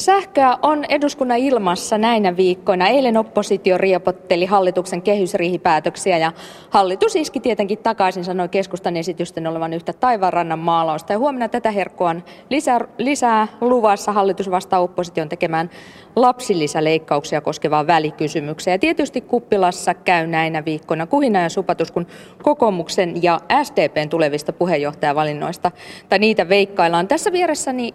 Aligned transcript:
Sähköä 0.00 0.58
on 0.62 0.84
eduskunnan 0.88 1.38
ilmassa 1.38 1.98
näinä 1.98 2.36
viikkoina. 2.36 2.88
Eilen 2.88 3.16
oppositio 3.16 3.78
riepotteli 3.78 4.46
hallituksen 4.46 5.02
kehysriihipäätöksiä 5.02 6.18
ja 6.18 6.32
hallitus 6.70 7.16
iski 7.16 7.40
tietenkin 7.40 7.78
takaisin, 7.78 8.24
sanoi 8.24 8.48
keskustan 8.48 8.96
esitysten 8.96 9.46
olevan 9.46 9.72
yhtä 9.72 9.92
taivaanrannan 9.92 10.58
maalausta. 10.58 11.12
Ja 11.12 11.18
huomenna 11.18 11.48
tätä 11.48 11.70
herkkoa 11.70 12.10
on 12.10 12.24
lisää, 12.50 12.80
lisää 12.98 13.48
luvassa. 13.60 14.12
Hallitus 14.12 14.50
vastaa 14.50 14.80
opposition 14.80 15.28
tekemään 15.28 15.70
lapsilisäleikkauksia 16.16 17.40
koskevaan 17.40 17.86
välikysymykseen. 17.86 18.74
Ja 18.74 18.78
tietysti 18.78 19.20
kuppilassa 19.20 19.94
käy 19.94 20.26
näinä 20.26 20.64
viikkoina 20.64 21.06
kuhina 21.06 21.42
ja 21.42 21.48
supatus, 21.48 21.90
kun 21.90 22.06
kokoomuksen 22.42 23.22
ja 23.22 23.40
SDPn 23.62 24.08
tulevista 24.08 24.52
puheenjohtajavalinnoista 24.52 25.70
tai 26.08 26.18
niitä 26.18 26.48
veikkaillaan. 26.48 27.08
Tässä 27.08 27.32
vieressäni 27.32 27.94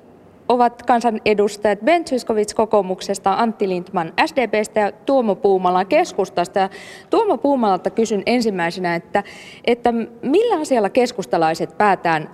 ovat 0.50 0.84
kansanedustajat 0.84 1.80
Ben 1.80 2.06
Zyskowicz 2.06 2.54
kokoomuksesta, 2.54 3.34
Antti 3.34 3.70
Lindman 3.70 4.14
SDPstä 4.26 4.80
ja 4.80 4.92
Tuomo 4.92 5.36
Puumala 5.36 5.86
keskustasta. 5.86 6.60
Ja 6.60 6.70
Tuomo 7.10 7.38
Puumalalta 7.38 7.90
kysyn 7.90 8.24
ensimmäisenä, 8.26 8.96
että, 8.96 9.24
että 9.66 9.94
millä 10.22 10.60
asialla 10.60 10.90
keskustalaiset 10.90 11.78
päätään 11.78 12.30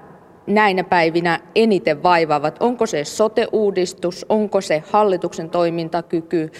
näinä 0.47 0.83
päivinä 0.83 1.39
eniten 1.55 2.03
vaivaavat? 2.03 2.57
Onko 2.59 2.85
se 2.85 3.03
sote-uudistus, 3.03 4.25
onko 4.29 4.61
se 4.61 4.83
hallituksen 4.91 5.49
toimintakyky, 5.49 6.51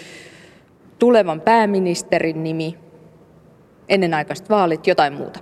tulevan 1.00 1.42
pääministerin 1.42 2.44
nimi, 2.44 2.78
ennenaikaiset 3.90 4.50
vaalit, 4.50 4.88
jotain 4.88 5.14
muuta? 5.14 5.40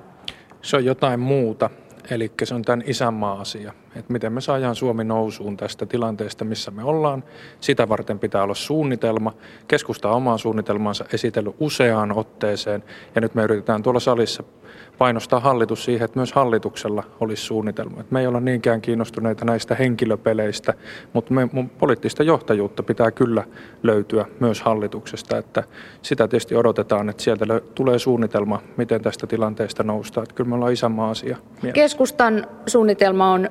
Se 0.62 0.78
on 0.78 0.86
jotain 0.86 1.20
muuta, 1.20 1.70
eli 2.12 2.32
se 2.44 2.54
on 2.54 2.62
tämän 2.62 2.84
isänmaa-asia 2.86 3.74
että 3.96 4.14
miten 4.14 4.34
me 4.34 4.42
saadaan 4.42 4.76
Suomi 4.76 5.04
nousuun 5.04 5.58
tästä 5.58 5.86
tilanteesta, 5.86 6.46
missä 6.46 6.72
me 6.72 6.84
ollaan. 6.84 7.24
Sitä 7.62 7.90
varten 7.90 8.20
pitää 8.20 8.44
olla 8.44 8.54
suunnitelma. 8.54 9.34
Keskusta 9.68 10.10
on 10.10 10.16
omaa 10.16 10.38
suunnitelmansa 10.38 11.06
esitellyt 11.14 11.56
useaan 11.60 12.12
otteeseen 12.12 12.84
ja 13.16 13.22
nyt 13.22 13.36
me 13.36 13.44
yritetään 13.44 13.84
tuolla 13.84 14.00
salissa 14.00 14.44
painostaa 14.98 15.40
hallitus 15.40 15.86
siihen, 15.86 16.06
että 16.06 16.20
myös 16.20 16.34
hallituksella 16.34 17.04
olisi 17.20 17.44
suunnitelma. 17.44 18.00
Että 18.00 18.14
me 18.14 18.20
ei 18.20 18.28
olla 18.28 18.40
niinkään 18.40 18.82
kiinnostuneita 18.82 19.46
näistä 19.46 19.76
henkilöpeleistä, 19.76 20.74
mutta 21.14 21.34
me, 21.34 21.50
mun 21.52 21.70
poliittista 21.70 22.24
johtajuutta 22.24 22.84
pitää 22.84 23.12
kyllä 23.12 23.44
löytyä 23.84 24.26
myös 24.40 24.62
hallituksesta. 24.62 25.38
Että 25.38 25.64
sitä 26.02 26.28
tietysti 26.28 26.56
odotetaan, 26.56 27.10
että 27.10 27.24
sieltä 27.24 27.46
tulee 27.76 28.00
suunnitelma, 28.00 28.62
miten 28.78 29.02
tästä 29.02 29.28
tilanteesta 29.28 29.84
noustaan. 29.84 30.24
Että 30.24 30.36
kyllä 30.36 30.50
me 30.50 30.56
ollaan 30.56 30.74
isänmaa 30.74 31.10
asia. 31.10 31.38
Keskustan 31.74 32.48
suunnitelma 32.68 33.32
on 33.32 33.50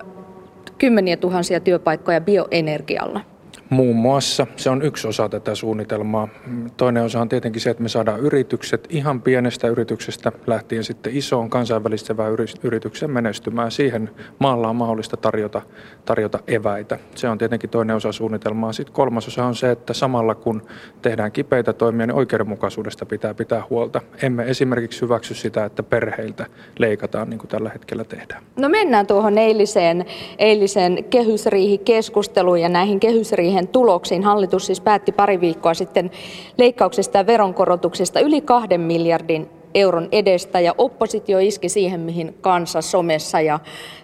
kymmeniä 0.78 1.16
tuhansia 1.16 1.60
työpaikkoja 1.60 2.20
bioenergialla. 2.20 3.20
Muun 3.70 3.96
muassa 3.96 4.46
se 4.56 4.70
on 4.70 4.82
yksi 4.82 5.08
osa 5.08 5.28
tätä 5.28 5.54
suunnitelmaa. 5.54 6.28
Toinen 6.76 7.04
osa 7.04 7.20
on 7.20 7.28
tietenkin 7.28 7.62
se, 7.62 7.70
että 7.70 7.82
me 7.82 7.88
saadaan 7.88 8.20
yritykset 8.20 8.86
ihan 8.90 9.22
pienestä 9.22 9.68
yrityksestä 9.68 10.32
lähtien 10.46 10.84
sitten 10.84 11.16
isoon 11.16 11.50
kansainvälistävään 11.50 12.32
yritykseen 12.62 13.10
menestymään. 13.10 13.70
Siihen 13.70 14.10
maalla 14.38 14.68
on 14.68 14.76
mahdollista 14.76 15.16
tarjota, 15.16 15.62
tarjota 16.04 16.38
eväitä. 16.46 16.98
Se 17.14 17.28
on 17.28 17.38
tietenkin 17.38 17.70
toinen 17.70 17.96
osa 17.96 18.12
suunnitelmaa. 18.12 18.72
Sitten 18.72 18.94
kolmas 18.94 19.28
osa 19.28 19.44
on 19.44 19.54
se, 19.54 19.70
että 19.70 19.92
samalla 19.92 20.34
kun 20.34 20.62
tehdään 21.02 21.32
kipeitä 21.32 21.72
toimia, 21.72 22.06
niin 22.06 22.16
oikeudenmukaisuudesta 22.16 23.06
pitää 23.06 23.34
pitää 23.34 23.62
huolta. 23.70 24.00
Emme 24.22 24.44
esimerkiksi 24.44 25.00
hyväksy 25.00 25.34
sitä, 25.34 25.64
että 25.64 25.82
perheiltä 25.82 26.46
leikataan 26.78 27.30
niin 27.30 27.38
kuin 27.38 27.48
tällä 27.48 27.70
hetkellä 27.70 28.04
tehdään. 28.04 28.42
No 28.56 28.68
mennään 28.68 29.06
tuohon 29.06 29.38
eiliseen, 29.38 30.04
eiliseen 30.38 31.04
kehysriihikeskusteluun 31.04 32.60
ja 32.60 32.68
näihin 32.68 33.00
kehysriihin 33.00 33.57
kehysriihen 33.58 33.68
tuloksiin. 33.68 34.24
Hallitus 34.24 34.66
siis 34.66 34.80
päätti 34.80 35.12
pari 35.12 35.40
viikkoa 35.40 35.74
sitten 35.74 36.10
leikkauksista 36.58 37.18
ja 37.18 37.26
veronkorotuksista 37.26 38.20
yli 38.20 38.40
kahden 38.40 38.80
miljardin 38.80 39.48
euron 39.74 40.08
edestä 40.12 40.60
ja 40.60 40.74
oppositio 40.78 41.38
iski 41.38 41.68
siihen, 41.68 42.00
mihin 42.00 42.34
kansa 42.40 42.80
somessa 42.80 43.40
ja 43.40 43.60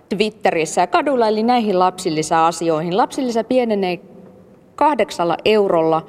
Twitterissä 0.08 0.80
ja 0.80 0.86
kadulla, 0.86 1.28
eli 1.28 1.42
näihin 1.42 1.78
lapsilisäasioihin. 1.78 2.96
Lapsilisä 2.96 3.44
pienenee 3.44 4.00
kahdeksalla 4.76 5.36
eurolla 5.44 6.02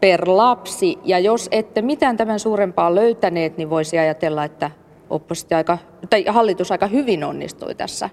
per 0.00 0.24
lapsi, 0.26 0.98
ja 1.04 1.18
jos 1.18 1.48
ette 1.50 1.82
mitään 1.82 2.16
tämän 2.16 2.38
suurempaa 2.38 2.94
löytäneet, 2.94 3.56
niin 3.56 3.70
voisi 3.70 3.98
ajatella, 3.98 4.44
että 4.44 4.70
oppositio 5.10 5.56
aika, 5.56 5.78
tai 6.10 6.24
hallitus 6.28 6.72
aika 6.72 6.86
hyvin 6.86 7.24
onnistui 7.24 7.74
tässä 7.74 8.10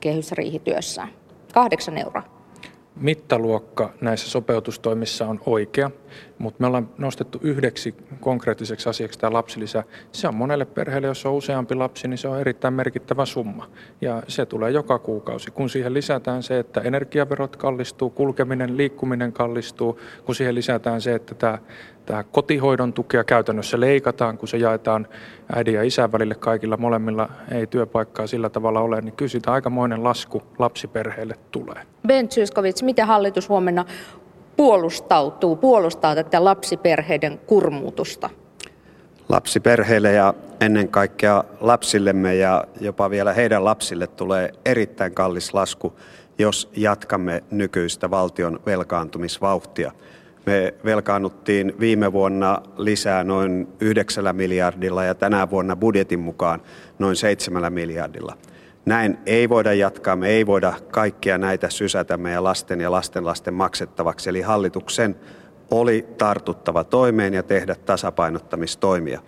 kehysriihityössään. 0.00 1.08
Kahdeksan 1.54 1.98
euroa 1.98 2.22
mittaluokka 2.96 3.92
näissä 4.00 4.30
sopeutustoimissa 4.30 5.26
on 5.26 5.40
oikea, 5.46 5.90
mutta 6.44 6.60
me 6.60 6.66
ollaan 6.66 6.88
nostettu 6.98 7.38
yhdeksi 7.42 7.94
konkreettiseksi 8.20 8.88
asiaksi 8.88 9.18
tämä 9.18 9.32
lapsilisä. 9.32 9.84
Se 10.12 10.28
on 10.28 10.34
monelle 10.34 10.64
perheelle, 10.64 11.06
jos 11.06 11.26
on 11.26 11.32
useampi 11.32 11.74
lapsi, 11.74 12.08
niin 12.08 12.18
se 12.18 12.28
on 12.28 12.40
erittäin 12.40 12.74
merkittävä 12.74 13.26
summa. 13.26 13.68
Ja 14.00 14.22
se 14.28 14.46
tulee 14.46 14.70
joka 14.70 14.98
kuukausi. 14.98 15.50
Kun 15.50 15.70
siihen 15.70 15.94
lisätään 15.94 16.42
se, 16.42 16.58
että 16.58 16.80
energiaverot 16.80 17.56
kallistuu, 17.56 18.10
kulkeminen, 18.10 18.76
liikkuminen 18.76 19.32
kallistuu, 19.32 20.00
kun 20.24 20.34
siihen 20.34 20.54
lisätään 20.54 21.00
se, 21.00 21.14
että 21.14 21.34
tämä 21.34 21.58
tämä 22.06 22.24
kotihoidon 22.24 22.92
tukea 22.92 23.24
käytännössä 23.24 23.80
leikataan, 23.80 24.38
kun 24.38 24.48
se 24.48 24.56
jaetaan 24.56 25.06
äidin 25.54 25.74
ja 25.74 25.82
isän 25.82 26.12
välille 26.12 26.34
kaikilla 26.34 26.76
molemmilla 26.76 27.28
ei 27.50 27.66
työpaikkaa 27.66 28.26
sillä 28.26 28.50
tavalla 28.50 28.80
ole, 28.80 29.00
niin 29.00 29.16
kyllä 29.16 29.28
siitä 29.28 29.52
aikamoinen 29.52 30.04
lasku 30.04 30.42
lapsiperheille 30.58 31.34
tulee. 31.50 31.82
Ben 32.06 32.28
Zyskowicz, 32.28 32.82
miten 32.82 33.06
hallitus 33.06 33.48
huomenna 33.48 33.84
puolustautuu, 34.56 35.56
puolustaa 35.56 36.14
tätä 36.14 36.44
lapsiperheiden 36.44 37.40
kurmuutusta? 37.46 38.30
Lapsiperheille 39.28 40.12
ja 40.12 40.34
ennen 40.60 40.88
kaikkea 40.88 41.44
lapsillemme 41.60 42.34
ja 42.34 42.64
jopa 42.80 43.10
vielä 43.10 43.32
heidän 43.32 43.64
lapsille 43.64 44.06
tulee 44.06 44.52
erittäin 44.64 45.14
kallis 45.14 45.54
lasku, 45.54 45.92
jos 46.38 46.70
jatkamme 46.76 47.42
nykyistä 47.50 48.10
valtion 48.10 48.60
velkaantumisvauhtia. 48.66 49.92
Me 50.46 50.74
velkaannuttiin 50.84 51.74
viime 51.80 52.12
vuonna 52.12 52.62
lisää 52.76 53.24
noin 53.24 53.68
9 53.80 54.36
miljardilla 54.36 55.04
ja 55.04 55.14
tänä 55.14 55.50
vuonna 55.50 55.76
budjetin 55.76 56.20
mukaan 56.20 56.62
noin 56.98 57.16
7 57.16 57.72
miljardilla. 57.72 58.36
Näin 58.86 59.18
ei 59.26 59.48
voida 59.48 59.74
jatkaa, 59.74 60.16
me 60.16 60.28
ei 60.28 60.46
voida 60.46 60.74
kaikkia 60.90 61.38
näitä 61.38 61.70
sysätä 61.70 62.16
meidän 62.16 62.44
lasten 62.44 62.80
ja 62.80 62.90
lastenlasten 62.90 63.54
maksettavaksi. 63.54 64.30
Eli 64.30 64.40
hallituksen 64.40 65.16
oli 65.70 66.06
tartuttava 66.18 66.84
toimeen 66.84 67.34
ja 67.34 67.42
tehdä 67.42 67.74
tasapainottamistoimia. 67.74 69.20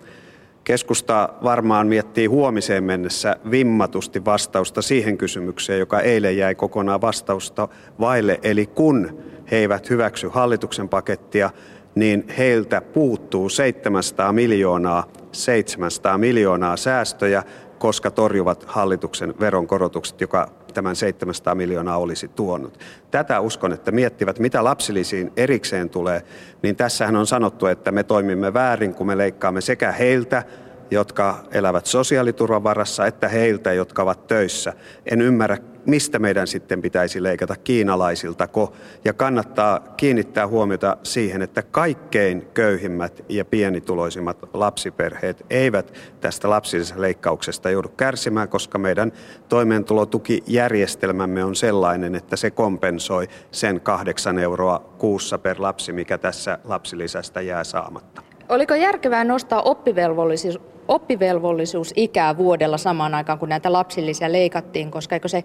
Keskusta 0.63 1.29
varmaan 1.43 1.87
miettii 1.87 2.25
huomiseen 2.25 2.83
mennessä 2.83 3.35
vimmatusti 3.51 4.25
vastausta 4.25 4.81
siihen 4.81 5.17
kysymykseen, 5.17 5.79
joka 5.79 5.99
eilen 5.99 6.37
jäi 6.37 6.55
kokonaan 6.55 7.01
vastausta 7.01 7.67
vaille. 7.99 8.39
Eli 8.43 8.65
kun 8.65 9.17
he 9.51 9.57
eivät 9.57 9.89
hyväksy 9.89 10.27
hallituksen 10.27 10.89
pakettia, 10.89 11.49
niin 11.95 12.25
heiltä 12.37 12.81
puuttuu 12.81 13.49
700 13.49 14.33
miljoonaa, 14.33 15.07
700 15.31 16.17
miljoonaa 16.17 16.77
säästöjä, 16.77 17.43
koska 17.79 18.11
torjuvat 18.11 18.63
hallituksen 18.67 19.33
veronkorotukset, 19.39 20.21
joka 20.21 20.51
tämän 20.73 20.95
700 20.95 21.55
miljoonaa 21.55 21.97
olisi 21.97 22.27
tuonut. 22.27 22.79
Tätä 23.11 23.39
uskon, 23.39 23.73
että 23.73 23.91
miettivät, 23.91 24.39
mitä 24.39 24.63
lapsilisiin 24.63 25.31
erikseen 25.37 25.89
tulee, 25.89 26.21
niin 26.63 26.75
tässähän 26.75 27.15
on 27.15 27.27
sanottu, 27.27 27.65
että 27.65 27.91
me 27.91 28.03
toimimme 28.03 28.53
väärin, 28.53 28.93
kun 28.93 29.07
me 29.07 29.17
leikkaamme 29.17 29.61
sekä 29.61 29.91
heiltä, 29.91 30.43
jotka 30.91 31.43
elävät 31.51 31.85
sosiaaliturvan 31.85 32.63
varassa, 32.63 33.05
että 33.05 33.27
heiltä, 33.27 33.73
jotka 33.73 34.03
ovat 34.03 34.27
töissä. 34.27 34.73
En 35.05 35.21
ymmärrä, 35.21 35.57
mistä 35.85 36.19
meidän 36.19 36.47
sitten 36.47 36.81
pitäisi 36.81 37.23
leikata 37.23 37.55
kiinalaisiltako. 37.55 38.73
Ja 39.05 39.13
kannattaa 39.13 39.79
kiinnittää 39.97 40.47
huomiota 40.47 40.97
siihen, 41.03 41.41
että 41.41 41.61
kaikkein 41.61 42.47
köyhimmät 42.53 43.23
ja 43.29 43.45
pienituloisimmat 43.45 44.37
lapsiperheet 44.53 45.45
eivät 45.49 45.93
tästä 46.21 46.49
lapsileikkauksesta 46.49 47.69
joudu 47.69 47.89
kärsimään, 47.89 48.49
koska 48.49 48.77
meidän 48.77 49.11
toimeentulotukijärjestelmämme 49.49 51.43
on 51.43 51.55
sellainen, 51.55 52.15
että 52.15 52.35
se 52.35 52.51
kompensoi 52.51 53.27
sen 53.51 53.81
kahdeksan 53.81 54.39
euroa 54.39 54.79
kuussa 54.97 55.37
per 55.37 55.55
lapsi, 55.59 55.93
mikä 55.93 56.17
tässä 56.17 56.59
lapsilisästä 56.63 57.41
jää 57.41 57.63
saamatta. 57.63 58.21
Oliko 58.49 58.75
järkevää 58.75 59.23
nostaa 59.23 59.61
oppivelvollisuus, 59.61 60.59
oppivelvollisuusikää 60.87 62.37
vuodella 62.37 62.77
samaan 62.77 63.15
aikaan, 63.15 63.39
kun 63.39 63.49
näitä 63.49 63.73
lapsillisia 63.73 64.31
leikattiin, 64.31 64.91
koska 64.91 65.15
eikö 65.15 65.27
se 65.27 65.43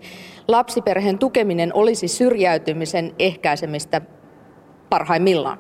lapsiperheen 0.49 1.19
tukeminen 1.19 1.71
olisi 1.75 2.09
syrjäytymisen 2.09 3.15
ehkäisemistä 3.19 4.01
parhaimmillaan? 4.91 5.59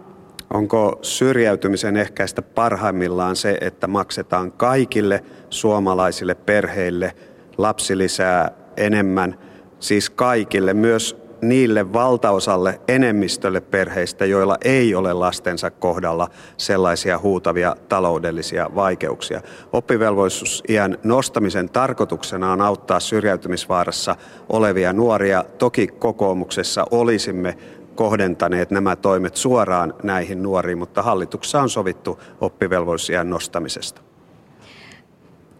Onko 0.55 0.99
syrjäytymisen 1.03 1.97
ehkäistä 1.97 2.43
parhaimmillaan 2.43 3.37
se, 3.37 3.59
että 3.61 3.87
maksetaan 3.87 4.53
kaikille 4.53 5.25
suomalaisille 5.51 6.35
perheille 6.35 7.15
lapsilisää 7.59 8.51
enemmän, 8.77 9.39
siis 9.81 10.11
kaikille, 10.11 10.75
myös 10.75 11.22
niille 11.43 11.93
valtaosalle 11.93 12.81
enemmistölle 12.89 13.61
perheistä, 13.61 14.27
joilla 14.27 14.57
ei 14.65 14.95
ole 14.95 15.13
lastensa 15.13 15.71
kohdalla 15.71 16.29
sellaisia 16.57 17.19
huutavia 17.19 17.77
taloudellisia 17.89 18.71
vaikeuksia. 18.75 19.41
Oppivelvollisuusiän 19.73 20.99
nostamisen 21.05 21.71
tarkoituksena 21.71 22.53
on 22.53 22.61
auttaa 22.61 23.01
syrjäytymisvaarassa 23.01 24.17
olevia 24.49 24.93
nuoria. 24.93 25.45
Toki 25.59 25.87
kokoomuksessa 25.87 26.85
olisimme 26.91 27.57
kohdentaneet 27.95 28.71
nämä 28.71 28.97
toimet 28.97 29.37
suoraan 29.37 29.95
näihin 30.03 30.43
nuoriin, 30.43 30.79
mutta 30.79 31.03
hallituksessa 31.03 31.63
on 31.63 31.71
sovittu 31.71 32.21
oppivelvollisuusiän 32.41 33.31
nostamisesta. 33.31 34.01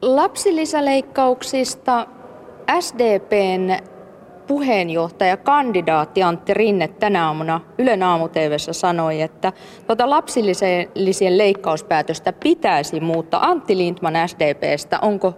Lapsilisäleikkauksista 0.03 2.07
SDPn 2.81 3.92
puheenjohtaja, 4.47 5.37
kandidaatti 5.37 6.23
Antti 6.23 6.55
Rinne 6.55 6.89
tänä 6.89 7.27
aamuna 7.27 7.61
Ylen 7.79 8.03
aamu 8.03 8.29
sanoi, 8.73 9.21
että 9.21 9.53
tuota 9.87 10.11
lapsillisien 10.11 11.39
leikkauspäätöstä 11.39 12.33
pitäisi 12.33 13.01
muuttaa. 13.01 13.51
Antti 13.51 13.77
Lindman 13.77 14.15
SDPstä, 14.29 14.99
onko 15.03 15.35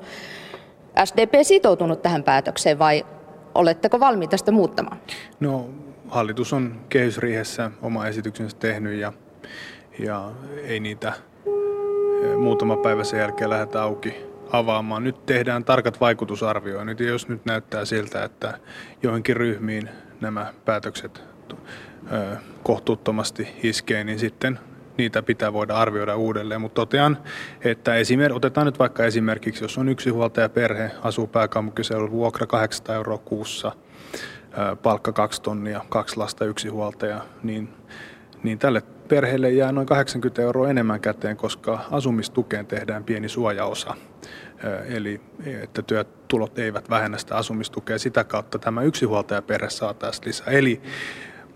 SDP 1.04 1.32
sitoutunut 1.42 2.02
tähän 2.02 2.22
päätökseen 2.22 2.78
vai 2.78 3.06
oletteko 3.54 4.00
valmiita 4.00 4.36
sitä 4.36 4.52
muuttamaan? 4.52 4.96
No 5.40 5.68
hallitus 6.08 6.52
on 6.52 6.80
kehysriihessä 6.88 7.70
oma 7.82 8.06
esityksensä 8.06 8.56
tehnyt 8.56 9.00
ja, 9.00 9.12
ja 9.98 10.30
ei 10.64 10.80
niitä 10.80 11.08
eh, 11.08 12.36
muutama 12.38 12.76
päivä 12.76 13.04
sen 13.04 13.20
jälkeen 13.20 13.50
lähdetä 13.50 13.82
auki 13.82 14.33
avaamaan. 14.52 15.04
Nyt 15.04 15.26
tehdään 15.26 15.64
tarkat 15.64 16.00
vaikutusarvioinnit 16.00 17.00
ja 17.00 17.06
jos 17.06 17.28
nyt 17.28 17.44
näyttää 17.44 17.84
siltä, 17.84 18.24
että 18.24 18.58
joihinkin 19.02 19.36
ryhmiin 19.36 19.90
nämä 20.20 20.54
päätökset 20.64 21.22
eh, 21.52 22.38
kohtuuttomasti 22.62 23.48
iskee, 23.62 24.04
niin 24.04 24.18
sitten 24.18 24.58
niitä 24.98 25.22
pitää 25.22 25.52
voida 25.52 25.74
arvioida 25.74 26.16
uudelleen. 26.16 26.60
Mutta 26.60 26.74
totean, 26.74 27.18
että 27.64 27.94
esimer- 27.94 28.32
otetaan 28.32 28.66
nyt 28.66 28.78
vaikka 28.78 29.04
esimerkiksi, 29.04 29.64
jos 29.64 29.78
on 29.78 29.88
yksi 29.88 30.10
huoltaja 30.10 30.48
perhe, 30.48 30.90
asuu 31.02 31.26
pääkaupunkiseudulla, 31.26 32.10
vuokra 32.10 32.46
800 32.46 32.94
euroa 32.94 33.18
kuussa– 33.18 33.72
palkka 34.82 35.12
kaksi 35.12 35.42
tonnia, 35.42 35.80
kaksi 35.88 36.16
lasta, 36.16 36.44
yksi 36.44 36.68
huoltaja, 36.68 37.20
niin, 37.42 37.68
niin 38.42 38.58
tälle 38.58 38.82
perheelle 39.08 39.50
jää 39.50 39.72
noin 39.72 39.86
80 39.86 40.42
euroa 40.42 40.70
enemmän 40.70 41.00
käteen, 41.00 41.36
koska 41.36 41.80
asumistukeen 41.90 42.66
tehdään 42.66 43.04
pieni 43.04 43.28
suojaosa. 43.28 43.94
Eli 44.88 45.20
että 45.62 45.82
työtulot 45.82 46.58
eivät 46.58 46.90
vähennä 46.90 47.18
sitä 47.18 47.36
asumistukea. 47.36 47.98
Sitä 47.98 48.24
kautta 48.24 48.58
tämä 48.58 48.80
perhe 49.46 49.70
saa 49.70 49.94
tästä 49.94 50.28
lisää. 50.28 50.46
Eli 50.46 50.82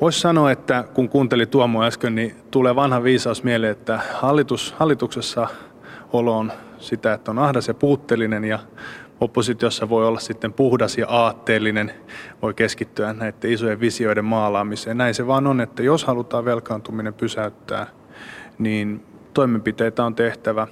Voisi 0.01 0.21
sanoa, 0.21 0.51
että 0.51 0.85
kun 0.95 1.09
kuunteli 1.09 1.47
Tuomo 1.47 1.85
äsken, 1.85 2.15
niin 2.15 2.37
tulee 2.51 2.77
vanha 2.77 3.03
viisaus 3.03 3.45
mieleen, 3.45 3.73
että 3.73 4.01
hallitus, 4.15 4.75
hallituksessa 4.79 5.49
olo 6.13 6.39
on 6.39 6.53
sitä, 6.79 7.13
että 7.13 7.31
on 7.31 7.39
ahdas 7.39 7.69
ja 7.69 7.75
puutteellinen 7.75 8.45
ja 8.45 8.59
oppositiossa 9.21 9.89
voi 9.89 10.07
olla 10.07 10.21
sitten 10.21 10.53
puhdas 10.53 10.99
ja 10.99 11.07
aatteellinen, 11.09 11.93
voi 12.43 12.55
keskittyä 12.55 13.13
näiden 13.13 13.53
isojen 13.53 13.81
visioiden 13.81 14.25
maalaamiseen. 14.25 14.99
Näin 14.99 15.15
se 15.15 15.27
vaan 15.27 15.47
on, 15.47 15.61
että 15.61 15.83
jos 15.83 16.05
halutaan 16.05 16.45
velkaantuminen 16.45 17.15
pysäyttää, 17.15 17.87
niin 18.59 19.05
toimenpiteitä 19.35 20.05
on 20.05 20.15
tehtävä. 20.15 20.67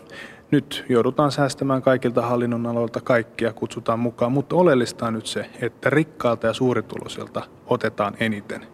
Nyt 0.50 0.84
joudutaan 0.88 1.32
säästämään 1.32 1.82
kaikilta 1.82 2.22
hallinnonaloilta 2.22 3.00
kaikkia, 3.00 3.52
kutsutaan 3.52 3.98
mukaan, 3.98 4.32
mutta 4.32 4.56
oleellista 4.56 5.06
on 5.06 5.14
nyt 5.14 5.26
se, 5.26 5.50
että 5.60 5.90
rikkaalta 5.90 6.46
ja 6.46 6.52
suurituloisilta 6.52 7.42
otetaan 7.66 8.14
eniten. 8.20 8.66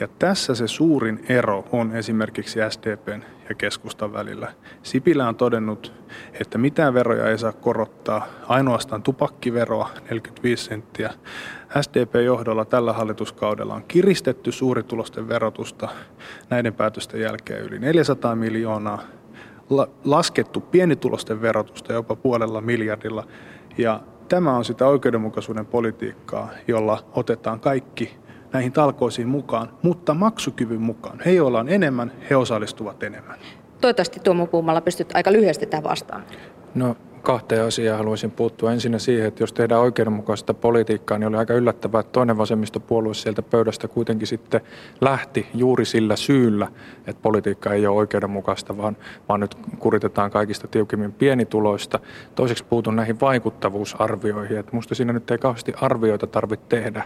Ja 0.00 0.08
tässä 0.18 0.54
se 0.54 0.68
suurin 0.68 1.24
ero 1.28 1.64
on 1.72 1.96
esimerkiksi 1.96 2.58
SDPn 2.70 3.22
ja 3.48 3.54
keskustan 3.54 4.12
välillä. 4.12 4.52
Sipilä 4.82 5.28
on 5.28 5.36
todennut, 5.36 5.92
että 6.40 6.58
mitään 6.58 6.94
veroja 6.94 7.30
ei 7.30 7.38
saa 7.38 7.52
korottaa, 7.52 8.26
ainoastaan 8.48 9.02
tupakkiveroa 9.02 9.90
45 10.10 10.64
senttiä. 10.64 11.12
SDP-johdolla 11.80 12.64
tällä 12.64 12.92
hallituskaudella 12.92 13.74
on 13.74 13.84
kiristetty 13.88 14.52
suuritulosten 14.52 15.28
verotusta 15.28 15.88
näiden 16.50 16.74
päätösten 16.74 17.20
jälkeen 17.20 17.60
yli 17.60 17.78
400 17.78 18.36
miljoonaa, 18.36 19.02
laskettu 20.04 20.60
pienitulosten 20.60 21.42
verotusta 21.42 21.92
jopa 21.92 22.16
puolella 22.16 22.60
miljardilla. 22.60 23.26
Ja 23.78 24.00
tämä 24.28 24.56
on 24.56 24.64
sitä 24.64 24.86
oikeudenmukaisuuden 24.86 25.66
politiikkaa, 25.66 26.48
jolla 26.68 27.04
otetaan 27.14 27.60
kaikki 27.60 28.16
näihin 28.52 28.72
talkoisiin 28.72 29.28
mukaan, 29.28 29.68
mutta 29.82 30.14
maksukyvyn 30.14 30.80
mukaan. 30.80 31.20
He, 31.26 31.32
joilla 31.32 31.60
on 31.60 31.68
enemmän, 31.68 32.12
he 32.30 32.36
osallistuvat 32.36 33.02
enemmän. 33.02 33.38
Toivottavasti 33.80 34.20
Tuomo 34.20 34.46
Puumalla 34.46 34.80
pystyt 34.80 35.10
aika 35.14 35.32
lyhyesti 35.32 35.66
tähän 35.66 35.84
vastaan. 35.84 36.24
No 36.74 36.96
kahteen 37.22 37.64
asiaan 37.64 37.98
haluaisin 37.98 38.30
puuttua. 38.30 38.72
Ensinnä 38.72 38.98
siihen, 38.98 39.26
että 39.26 39.42
jos 39.42 39.52
tehdään 39.52 39.80
oikeudenmukaista 39.80 40.54
politiikkaa, 40.54 41.18
niin 41.18 41.28
oli 41.28 41.36
aika 41.36 41.54
yllättävää, 41.54 42.00
että 42.00 42.12
toinen 42.12 42.38
vasemmistopuolue 42.38 43.14
sieltä 43.14 43.42
pöydästä 43.42 43.88
kuitenkin 43.88 44.26
sitten 44.26 44.60
lähti 45.00 45.46
juuri 45.54 45.84
sillä 45.84 46.16
syyllä, 46.16 46.68
että 47.06 47.22
politiikka 47.22 47.72
ei 47.72 47.86
ole 47.86 47.96
oikeudenmukaista, 47.96 48.76
vaan, 48.76 48.96
vaan 49.28 49.40
nyt 49.40 49.54
kuritetaan 49.78 50.30
kaikista 50.30 50.68
tiukimmin 50.68 51.12
pienituloista. 51.12 51.98
Toiseksi 52.34 52.64
puutun 52.64 52.96
näihin 52.96 53.20
vaikuttavuusarvioihin, 53.20 54.58
että 54.58 54.76
musta 54.76 54.94
siinä 54.94 55.12
nyt 55.12 55.30
ei 55.30 55.38
kauheasti 55.38 55.72
arvioita 55.80 56.26
tarvitse 56.26 56.66
tehdä, 56.68 57.04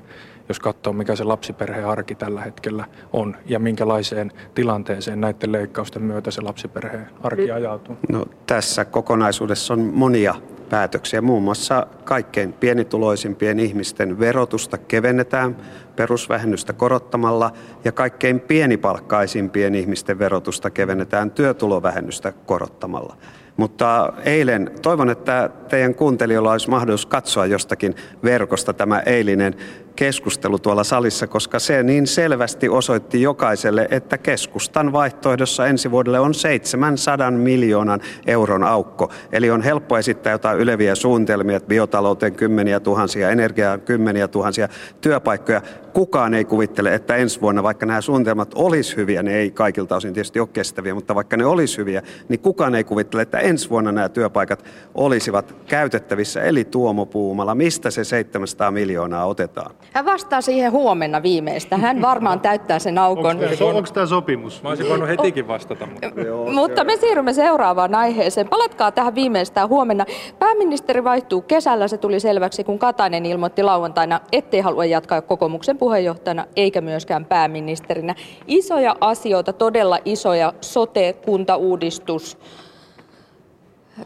jos 0.49 0.61
katsoo 0.61 0.93
mikä 0.93 1.17
se 1.17 1.25
lapsiperheen 1.25 1.87
arki 1.87 2.15
tällä 2.15 2.41
hetkellä 2.41 2.85
on 3.13 3.37
ja 3.47 3.59
minkälaiseen 3.59 4.33
tilanteeseen 4.55 5.21
näiden 5.21 5.53
leikkausten 5.53 6.03
myötä 6.03 6.31
se 6.31 6.41
lapsiperheen 6.41 7.07
arki 7.23 7.51
ajautuu. 7.51 7.97
No, 8.09 8.27
tässä 8.47 8.85
kokonaisuudessa 8.85 9.75
on 9.75 9.81
monia 10.03 10.35
päätöksiä. 10.71 11.21
Muun 11.21 11.43
muassa 11.43 11.87
kaikkein 12.05 12.53
pienituloisimpien 12.53 13.61
ihmisten 13.61 14.19
verotusta 14.19 14.79
kevennetään 14.79 15.57
perusvähennystä 15.97 16.73
korottamalla 16.73 17.53
ja 17.85 17.93
kaikkein 17.93 18.41
pienipalkkaisimpien 18.41 19.75
ihmisten 19.75 20.19
verotusta 20.19 20.71
kevennetään 20.71 21.31
työtulovähennystä 21.31 22.33
korottamalla. 22.47 23.17
Mutta 23.57 24.13
eilen, 24.25 24.71
toivon, 24.83 25.11
että 25.11 25.51
teidän 25.69 25.95
kuuntelijoilla 25.95 26.53
olisi 26.53 26.71
mahdollisuus 26.71 27.07
katsoa 27.07 27.47
jostakin 27.47 27.95
verkosta 28.25 28.73
tämä 28.73 29.01
eilinen 29.01 29.55
keskustelu 29.97 30.59
tuolla 30.59 30.85
salissa, 30.85 31.27
koska 31.27 31.59
se 31.59 31.83
niin 31.83 32.07
selvästi 32.07 32.69
osoitti 32.69 33.23
jokaiselle, 33.23 33.89
että 33.91 34.19
keskustan 34.19 34.93
vaihtoehdossa 34.93 35.67
ensi 35.67 35.91
vuodelle 35.91 36.21
on 36.21 36.35
700 36.35 37.31
miljoonan 37.31 38.01
euron 38.27 38.65
aukko. 38.65 39.13
Eli 39.33 39.51
on 39.51 39.63
helppo 39.63 39.99
esittää 39.99 40.33
jotain 40.33 40.59
yleviä 40.59 40.95
suunnitelmia, 40.95 41.57
että 41.57 41.69
biotalouteen 41.69 42.33
kymmeniä 42.35 42.81
tuhansia, 42.81 43.31
energiaan 43.31 43.81
kymmeniä 43.81 44.29
tuhansia 44.29 44.69
työpaikkoja. 45.01 45.63
Kukaan 45.93 46.35
ei 46.35 46.45
kuvittele, 46.45 46.95
että 46.95 47.17
ensi 47.17 47.41
vuonna, 47.41 47.63
vaikka 47.63 47.87
nämä 47.87 48.01
suunnitelmat 48.01 48.53
olisi 48.55 48.97
hyviä, 48.97 49.23
ne 49.23 49.35
ei 49.35 49.51
kaikilta 49.51 49.97
osin 49.97 50.15
tietysti 50.15 50.41
ole 50.41 50.49
kestäviä, 50.53 50.95
mutta 50.95 51.15
vaikka 51.15 51.37
ne 51.37 51.45
olisi 51.45 51.79
hyviä, 51.79 52.03
niin 52.29 52.41
kukaan 52.41 52.75
ei 52.75 52.85
kuvittele, 52.85 53.23
että 53.23 53.39
ensi 53.39 53.71
vuonna 53.71 53.93
nämä 53.93 54.09
työpaikat 54.09 54.65
olisivat 54.95 55.55
käytettävissä. 55.67 56.43
Eli 56.43 56.65
Tuomo 56.65 57.07
Puumala, 57.07 57.55
mistä 57.55 57.91
se 57.91 58.05
700 58.05 58.71
miljoonaa 58.71 59.27
otetaan? 59.27 59.75
Hän 59.93 60.05
vastaa 60.05 60.41
siihen 60.41 60.73
huomenna 60.73 61.23
viimeistä. 61.23 61.77
Hän 61.77 62.03
varmaan 62.03 62.41
täyttää 62.41 62.79
sen 62.79 62.99
aukon. 62.99 63.37
Onko 63.75 63.91
tämä 63.95 64.07
sopimus? 64.07 64.63
Mä 64.63 64.69
olisin 64.69 64.89
voinut 64.89 65.09
hetikin 65.09 65.49
vastata. 65.49 65.87
Mutta, 65.87 66.07
mutta 66.61 66.85
me 66.85 66.97
siirrymme 66.97 67.33
seuraavaan 67.33 67.95
aiheeseen. 67.95 68.49
Palatkaa 68.49 68.93
tähän 68.93 69.15
viimeistään 69.15 69.69
huomenna. 69.69 70.07
Pääministeri 70.39 71.05
vaihtuu 71.05 71.43
kesällä. 71.43 71.89
Se 71.89 71.99
tuli 71.99 72.21
selväksi, 72.21 72.65
kun 72.65 72.79
Katainen 72.79 73.27
ilmoitti 73.27 73.63
lauantaina, 73.63 74.21
ettei 74.33 74.61
halua 74.61 74.85
jatkaa 74.85 75.23
kokoomuksen 75.23 75.79
puheenjohtajana 75.79 76.47
eikä 76.57 76.81
myöskään 76.81 77.25
pääministerinä. 77.25 78.15
Isoja 78.47 78.97
asioita, 79.01 79.53
todella 79.53 79.99
isoja 80.05 80.53
sote, 80.61 81.13
kuntauudistus, 81.13 82.39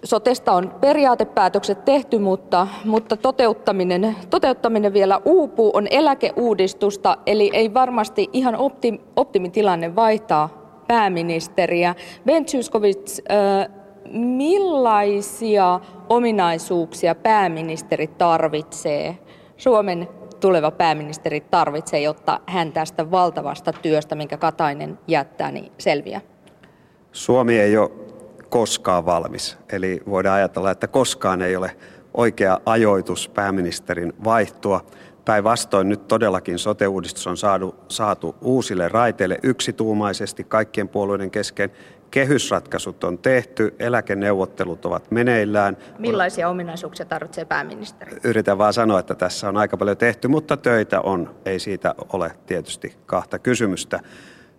Sotesta 0.05 0.53
on 0.53 0.75
periaatepäätökset 0.81 1.85
tehty, 1.85 2.19
mutta, 2.19 2.69
mutta 2.85 3.17
toteuttaminen, 3.17 4.17
toteuttaminen 4.31 4.93
vielä 4.93 5.21
uupuu. 5.25 5.71
On 5.75 5.87
eläkeuudistusta, 5.91 7.19
eli 7.27 7.51
ei 7.53 7.75
varmasti 7.75 8.31
ihan 8.33 8.57
optim, 8.57 8.99
optimitilanne 9.17 9.97
vaihtaa 9.97 10.49
pääministeriä. 10.89 11.95
Ben 12.27 12.47
Zyskowicz, 12.47 13.19
millaisia 14.13 15.81
ominaisuuksia 16.09 17.15
pääministeri 17.15 18.07
tarvitsee, 18.07 19.19
Suomen 19.57 20.09
tuleva 20.41 20.71
pääministeri 20.71 21.41
tarvitsee, 21.41 22.01
jotta 22.01 22.41
hän 22.47 22.73
tästä 22.73 23.11
valtavasta 23.11 23.73
työstä, 23.73 24.15
minkä 24.15 24.37
Katainen 24.37 24.99
jättää, 25.09 25.51
niin 25.51 25.73
selviää? 25.79 26.21
Suomi 27.13 27.59
ei 27.59 27.77
ole 27.77 28.06
koskaan 28.57 29.07
valmis. 29.07 29.59
Eli 29.73 30.01
voidaan 30.07 30.37
ajatella, 30.37 30.71
että 30.71 30.87
koskaan 30.87 31.43
ei 31.43 31.57
ole 31.57 31.77
oikea 32.15 32.61
ajoitus 32.67 33.29
pääministerin 33.29 34.13
vaihtoa. 34.25 34.87
Päinvastoin 35.25 35.89
nyt 35.89 36.09
todellakin 36.09 36.59
sote-uudistus 36.59 37.27
on 37.27 37.37
saatu, 37.37 37.75
saatu 37.89 38.37
uusille 38.41 38.89
raiteille 38.89 39.39
yksituumaisesti 39.43 40.45
kaikkien 40.45 40.89
puolueiden 40.89 41.31
kesken. 41.31 41.71
Kehysratkaisut 42.11 43.05
on 43.05 43.19
tehty, 43.19 43.75
eläkeneuvottelut 43.79 44.87
ovat 44.87 45.11
meneillään. 45.11 45.77
Millaisia 45.99 46.49
ominaisuuksia 46.49 47.07
tarvitsee 47.07 47.45
pääministeri? 47.45 48.17
Yritän 48.25 48.59
vaan 48.59 48.73
sanoa, 48.73 49.01
että 49.01 49.15
tässä 49.15 49.49
on 49.49 49.57
aika 49.57 49.77
paljon 49.77 49.97
tehty, 49.97 50.29
mutta 50.29 50.57
töitä 50.57 51.01
on. 51.01 51.35
Ei 51.45 51.59
siitä 51.59 51.95
ole 52.13 52.33
tietysti 52.47 52.97
kahta 53.07 53.39
kysymystä. 53.39 54.01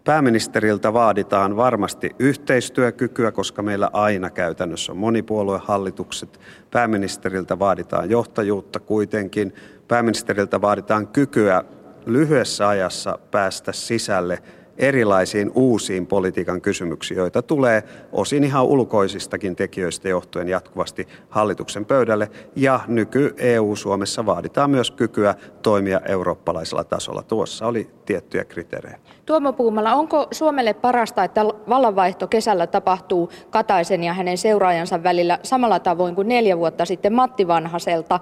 Pääministeriltä 0.08 0.94
vaaditaan 0.94 1.56
varmasti 1.56 2.16
yhteistyökykyä, 2.20 3.32
koska 3.32 3.62
meillä 3.62 3.90
aina 3.94 4.30
käytännössä 4.30 4.92
on 4.92 4.98
monipuoluehallitukset. 4.98 6.40
Pääministeriltä 6.72 7.60
vaaditaan 7.60 8.10
johtajuutta 8.10 8.80
kuitenkin. 8.80 9.54
Pääministeriltä 9.88 10.62
vaaditaan 10.62 11.08
kykyä 11.08 11.64
lyhyessä 12.06 12.68
ajassa 12.68 13.20
päästä 13.32 13.72
sisälle 13.72 14.40
erilaisiin 14.78 15.52
uusiin 15.56 16.08
politiikan 16.08 16.62
kysymyksiin, 16.62 17.18
joita 17.18 17.42
tulee 17.42 17.84
osin 18.12 18.44
ihan 18.44 18.66
ulkoisistakin 18.66 19.56
tekijöistä 19.56 20.10
johtuen 20.10 20.50
jatkuvasti 20.50 21.08
hallituksen 21.30 21.86
pöydälle. 21.86 22.30
Ja 22.56 22.80
nyky-EU-Suomessa 22.88 24.26
vaaditaan 24.26 24.70
myös 24.70 24.92
kykyä 24.92 25.36
toimia 25.62 26.02
eurooppalaisella 26.06 26.84
tasolla. 26.84 27.24
Tuossa 27.24 27.68
oli 27.68 27.90
tiettyjä 28.06 28.46
kriteerejä. 28.46 29.00
Tuomo 29.26 29.54
Puumala, 29.54 29.94
onko 29.94 30.28
Suomelle 30.32 30.74
parasta, 30.74 31.24
että 31.24 31.46
vallanvaihto 31.46 32.28
kesällä 32.28 32.68
tapahtuu 32.68 33.30
Kataisen 33.50 34.04
ja 34.04 34.14
hänen 34.14 34.38
seuraajansa 34.38 35.04
välillä 35.04 35.40
samalla 35.44 35.80
tavoin 35.80 36.16
kuin 36.16 36.28
neljä 36.28 36.58
vuotta 36.58 36.86
sitten 36.86 37.14
Matti 37.14 37.48
Vanhaselta? 37.48 38.20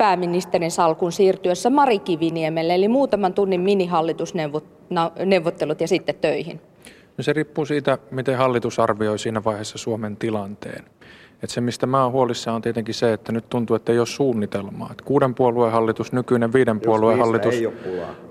Pääministerin 0.00 0.70
salkun 0.70 1.12
siirtyessä 1.12 1.70
Mari 1.70 1.98
Kiviniemelle, 1.98 2.74
eli 2.74 2.88
muutaman 2.88 3.34
tunnin 3.34 3.60
minihallitusneuvottelut 3.60 5.80
ja 5.80 5.88
sitten 5.88 6.14
töihin? 6.14 6.60
No 7.18 7.22
se 7.22 7.32
riippuu 7.32 7.66
siitä, 7.66 7.98
miten 8.10 8.38
hallitus 8.38 8.78
arvioi 8.78 9.18
siinä 9.18 9.44
vaiheessa 9.44 9.78
Suomen 9.78 10.16
tilanteen. 10.16 10.84
Et 11.42 11.50
se, 11.50 11.60
mistä 11.60 11.86
mä 11.86 12.02
oon 12.02 12.12
huolissaan, 12.12 12.54
on 12.54 12.62
tietenkin 12.62 12.94
se, 12.94 13.12
että 13.12 13.32
nyt 13.32 13.48
tuntuu, 13.48 13.76
että 13.76 13.92
ei 13.92 13.98
ole 13.98 14.06
suunnitelmaa. 14.06 14.88
Et 14.92 15.02
kuuden 15.02 15.34
puolueen 15.34 15.72
hallitus, 15.72 16.12
nykyinen 16.12 16.52
viiden 16.52 16.80
puolueen 16.80 17.18
hallitus, 17.18 17.54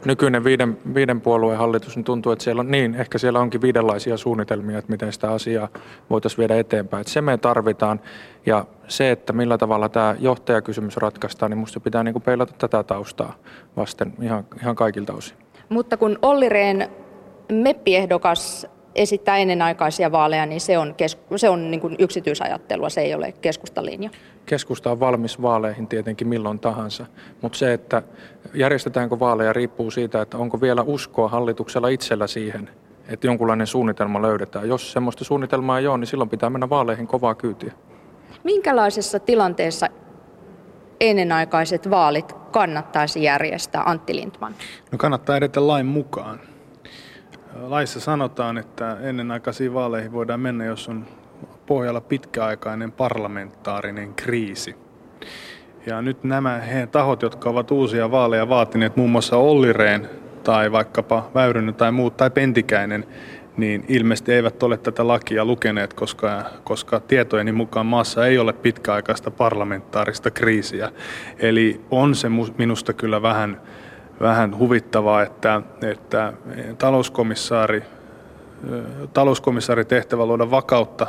nykyinen 0.05 0.43
viiden, 0.43 0.77
viiden 0.93 1.21
puolueen 1.21 1.59
hallitus, 1.59 1.95
niin 1.95 2.03
tuntuu, 2.03 2.31
että 2.31 2.43
siellä 2.43 2.59
on 2.59 2.71
niin, 2.71 2.95
ehkä 2.95 3.17
siellä 3.17 3.39
onkin 3.39 3.61
viidenlaisia 3.61 4.17
suunnitelmia, 4.17 4.77
että 4.77 4.91
miten 4.91 5.13
sitä 5.13 5.31
asiaa 5.31 5.67
voitaisiin 6.09 6.37
viedä 6.37 6.55
eteenpäin. 6.55 7.01
Et 7.01 7.07
se 7.07 7.21
me 7.21 7.37
tarvitaan. 7.37 7.99
Ja 8.45 8.65
se, 8.87 9.11
että 9.11 9.33
millä 9.33 9.57
tavalla 9.57 9.89
tämä 9.89 10.15
johtajakysymys 10.19 10.97
ratkaistaan, 10.97 11.49
niin 11.51 11.57
minusta 11.57 11.79
pitää 11.79 12.03
niin 12.03 12.21
peilata 12.21 12.53
tätä 12.57 12.83
taustaa 12.83 13.33
vasten 13.77 14.13
ihan, 14.21 14.45
ihan 14.61 14.75
kaikilta 14.75 15.13
osin. 15.13 15.37
Mutta 15.69 15.97
kun 15.97 16.19
Olli 16.21 16.49
Rehn 16.49 16.83
meppiehdokas 17.51 18.67
esittää 18.95 19.37
ennenaikaisia 19.37 20.11
vaaleja, 20.11 20.45
niin 20.45 20.61
se 20.61 20.77
on, 20.77 20.95
kes- 20.95 21.17
se 21.35 21.49
on 21.49 21.71
niin 21.71 21.81
kuin 21.81 21.95
yksityisajattelua, 21.99 22.89
se 22.89 23.01
ei 23.01 23.13
ole 23.13 23.33
keskustan 23.41 23.85
linja. 23.85 24.09
Keskusta 24.45 24.91
on 24.91 24.99
valmis 24.99 25.41
vaaleihin 25.41 25.87
tietenkin 25.87 26.27
milloin 26.27 26.59
tahansa, 26.59 27.05
mutta 27.41 27.57
se, 27.57 27.73
että 27.73 28.01
järjestetäänkö 28.53 29.19
vaaleja 29.19 29.53
riippuu 29.53 29.91
siitä, 29.91 30.21
että 30.21 30.37
onko 30.37 30.61
vielä 30.61 30.81
uskoa 30.81 31.27
hallituksella 31.27 31.87
itsellä 31.87 32.27
siihen, 32.27 32.69
että 33.09 33.27
jonkunlainen 33.27 33.67
suunnitelma 33.67 34.21
löydetään. 34.21 34.69
Jos 34.69 34.91
semmoista 34.91 35.23
suunnitelmaa 35.23 35.79
ei 35.79 35.87
ole, 35.87 35.97
niin 35.97 36.07
silloin 36.07 36.29
pitää 36.29 36.49
mennä 36.49 36.69
vaaleihin 36.69 37.07
kovaa 37.07 37.35
kyytiä. 37.35 37.73
Minkälaisessa 38.43 39.19
tilanteessa 39.19 39.87
ennenaikaiset 40.99 41.89
vaalit 41.89 42.33
kannattaisi 42.51 43.23
järjestää, 43.23 43.83
Antti 43.85 44.15
Lindman? 44.15 44.55
No 44.91 44.97
kannattaa 44.97 45.37
edetä 45.37 45.67
lain 45.67 45.85
mukaan. 45.85 46.39
Laissa 47.55 47.99
sanotaan, 47.99 48.57
että 48.57 48.97
ennenaikaisiin 49.01 49.73
vaaleihin 49.73 50.11
voidaan 50.11 50.39
mennä, 50.39 50.65
jos 50.65 50.89
on 50.89 51.05
pohjalla 51.65 52.01
pitkäaikainen 52.01 52.91
parlamentaarinen 52.91 54.13
kriisi. 54.13 54.75
Ja 55.85 56.01
nyt 56.01 56.23
nämä 56.23 56.57
he, 56.57 56.87
tahot, 56.87 57.21
jotka 57.21 57.49
ovat 57.49 57.71
uusia 57.71 58.11
vaaleja 58.11 58.49
vaatineet, 58.49 58.95
muun 58.95 59.09
muassa 59.09 59.37
Olli 59.37 59.73
Rehn 59.73 60.07
tai 60.43 60.71
vaikkapa 60.71 61.29
Väyrynen 61.35 61.75
tai 61.75 61.91
muut 61.91 62.17
tai 62.17 62.29
Pentikäinen, 62.29 63.05
niin 63.57 63.85
ilmeisesti 63.87 64.33
eivät 64.33 64.63
ole 64.63 64.77
tätä 64.77 65.07
lakia 65.07 65.45
lukeneet, 65.45 65.93
koska, 65.93 66.43
koska 66.63 66.99
tietojeni 66.99 67.51
mukaan 67.51 67.85
maassa 67.85 68.27
ei 68.27 68.37
ole 68.37 68.53
pitkäaikaista 68.53 69.31
parlamentaarista 69.31 70.31
kriisiä. 70.31 70.91
Eli 71.39 71.81
on 71.91 72.15
se 72.15 72.27
minusta 72.57 72.93
kyllä 72.93 73.21
vähän 73.21 73.61
vähän 74.21 74.57
huvittavaa, 74.57 75.21
että, 75.21 75.61
että 75.81 76.33
talouskomissaari, 76.77 77.83
talouskomissaari 79.13 79.85
tehtävä 79.85 80.25
luoda 80.25 80.51
vakautta 80.51 81.07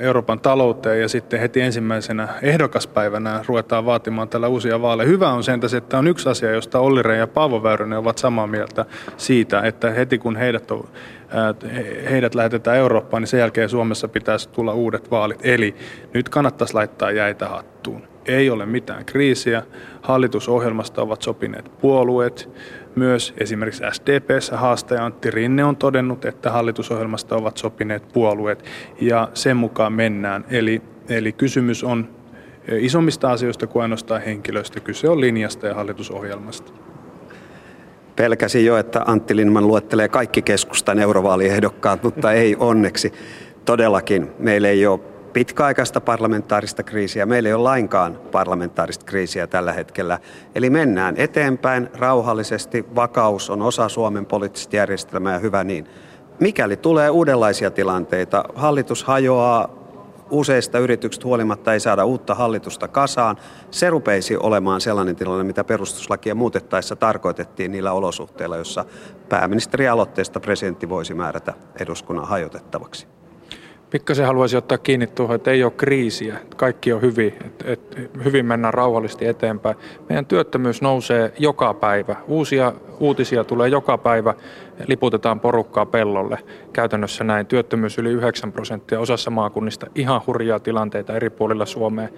Euroopan 0.00 0.40
talouteen 0.40 1.00
ja 1.00 1.08
sitten 1.08 1.40
heti 1.40 1.60
ensimmäisenä 1.60 2.28
ehdokaspäivänä 2.42 3.44
ruvetaan 3.46 3.86
vaatimaan 3.86 4.28
tällä 4.28 4.48
uusia 4.48 4.82
vaaleja. 4.82 5.08
Hyvä 5.08 5.32
on 5.32 5.44
sen, 5.44 5.60
että 5.76 5.98
on 5.98 6.08
yksi 6.08 6.28
asia, 6.28 6.50
josta 6.50 6.80
Olli 6.80 7.02
Rehn 7.02 7.18
ja 7.18 7.26
Paavo 7.26 7.62
Väyrynen 7.62 7.98
ovat 7.98 8.18
samaa 8.18 8.46
mieltä 8.46 8.84
siitä, 9.16 9.60
että 9.60 9.90
heti 9.90 10.18
kun 10.18 10.36
heidät, 10.36 10.70
on, 10.70 10.88
heidät 12.10 12.34
lähetetään 12.34 12.76
Eurooppaan, 12.76 13.22
niin 13.22 13.28
sen 13.28 13.40
jälkeen 13.40 13.68
Suomessa 13.68 14.08
pitäisi 14.08 14.48
tulla 14.48 14.72
uudet 14.72 15.10
vaalit. 15.10 15.40
Eli 15.42 15.74
nyt 16.14 16.28
kannattaisi 16.28 16.74
laittaa 16.74 17.10
jäitä 17.10 17.48
hattuun 17.48 18.08
ei 18.28 18.50
ole 18.50 18.66
mitään 18.66 19.04
kriisiä. 19.04 19.62
Hallitusohjelmasta 20.02 21.02
ovat 21.02 21.22
sopineet 21.22 21.70
puolueet. 21.80 22.48
Myös 22.96 23.34
esimerkiksi 23.38 23.84
SDPssä 23.92 24.56
haastaja 24.56 25.04
Antti 25.04 25.30
Rinne 25.30 25.64
on 25.64 25.76
todennut, 25.76 26.24
että 26.24 26.50
hallitusohjelmasta 26.50 27.36
ovat 27.36 27.56
sopineet 27.56 28.08
puolueet 28.12 28.64
ja 29.00 29.28
sen 29.34 29.56
mukaan 29.56 29.92
mennään. 29.92 30.44
Eli, 30.50 30.82
eli 31.08 31.32
kysymys 31.32 31.84
on 31.84 32.08
e, 32.68 32.78
isommista 32.78 33.30
asioista 33.30 33.66
kuin 33.66 33.82
ainoastaan 33.82 34.22
henkilöistä. 34.22 34.80
Kyse 34.80 35.08
on 35.08 35.20
linjasta 35.20 35.66
ja 35.66 35.74
hallitusohjelmasta. 35.74 36.72
Pelkäsin 38.18 38.66
jo, 38.66 38.76
että 38.76 39.02
Antti 39.06 39.36
Lindman 39.36 39.66
luettelee 39.66 40.08
kaikki 40.08 40.42
keskustan 40.42 40.98
eurovaaliehdokkaat, 40.98 42.02
mutta 42.02 42.32
ei 42.32 42.56
onneksi. 42.58 43.12
Todellakin 43.64 44.30
meillä 44.38 44.68
ei 44.68 44.86
ole 44.86 45.00
pitkäaikaista 45.32 46.00
parlamentaarista 46.00 46.82
kriisiä. 46.82 47.26
Meillä 47.26 47.48
ei 47.48 47.54
ole 47.54 47.62
lainkaan 47.62 48.20
parlamentaarista 48.32 49.04
kriisiä 49.04 49.46
tällä 49.46 49.72
hetkellä. 49.72 50.18
Eli 50.54 50.70
mennään 50.70 51.14
eteenpäin 51.16 51.88
rauhallisesti. 51.94 52.86
Vakaus 52.94 53.50
on 53.50 53.62
osa 53.62 53.88
Suomen 53.88 54.26
poliittista 54.26 54.76
järjestelmää 54.76 55.32
ja 55.32 55.38
hyvä 55.38 55.64
niin. 55.64 55.86
Mikäli 56.40 56.76
tulee 56.76 57.10
uudenlaisia 57.10 57.70
tilanteita, 57.70 58.44
hallitus 58.54 59.04
hajoaa, 59.04 59.77
useista 60.30 60.78
yrityksistä 60.78 61.26
huolimatta 61.26 61.72
ei 61.72 61.80
saada 61.80 62.04
uutta 62.04 62.34
hallitusta 62.34 62.88
kasaan. 62.88 63.36
Se 63.70 63.90
rupeisi 63.90 64.36
olemaan 64.36 64.80
sellainen 64.80 65.16
tilanne, 65.16 65.44
mitä 65.44 65.64
perustuslakia 65.64 66.34
muutettaessa 66.34 66.96
tarkoitettiin 66.96 67.72
niillä 67.72 67.92
olosuhteilla, 67.92 68.56
jossa 68.56 68.84
pääministeri 69.28 69.88
aloitteesta 69.88 70.40
presidentti 70.40 70.88
voisi 70.88 71.14
määrätä 71.14 71.54
eduskunnan 71.80 72.28
hajotettavaksi. 72.28 73.06
Pikkasen 73.90 74.26
haluaisin 74.26 74.58
ottaa 74.58 74.78
kiinni 74.78 75.06
tuohon, 75.06 75.36
että 75.36 75.50
ei 75.50 75.64
ole 75.64 75.72
kriisiä, 75.76 76.38
kaikki 76.56 76.92
on 76.92 77.02
hyvin, 77.02 77.34
että, 77.44 77.64
että 77.72 77.96
hyvin 78.24 78.46
mennään 78.46 78.74
rauhallisesti 78.74 79.26
eteenpäin. 79.26 79.76
Meidän 80.08 80.26
työttömyys 80.26 80.82
nousee 80.82 81.32
joka 81.38 81.74
päivä. 81.74 82.16
Uusia 82.26 82.72
uutisia 83.00 83.44
tulee 83.44 83.68
joka 83.68 83.98
päivä, 83.98 84.34
liputetaan 84.86 85.40
porukkaa 85.40 85.86
pellolle. 85.86 86.38
Käytännössä 86.72 87.24
näin 87.24 87.46
työttömyys 87.46 87.98
yli 87.98 88.10
9 88.10 88.52
prosenttia 88.52 89.00
osassa 89.00 89.30
maakunnista, 89.30 89.86
ihan 89.94 90.20
hurjaa 90.26 90.58
tilanteita 90.60 91.16
eri 91.16 91.30
puolilla 91.30 91.66
Suomea. 91.66 92.08